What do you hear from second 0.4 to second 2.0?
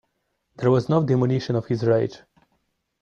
There was no diminution of his